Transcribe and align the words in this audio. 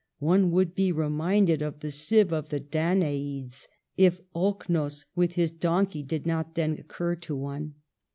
One 0.17 0.49
would 0.49 0.73
be 0.73 0.91
reminded 0.91 1.61
of 1.61 1.81
the 1.81 1.91
sieve 1.91 2.33
of 2.33 2.49
the 2.49 2.59
Danai'des, 2.59 3.67
if 3.97 4.19
Oknos 4.33 5.05
with 5.15 5.33
his 5.33 5.51
J 5.51 5.57
donkey 5.59 6.01
did 6.01 6.25
not 6.25 6.55
then 6.55 6.71
occur 6.79 7.13
to 7.17 7.35
one." 7.35 7.75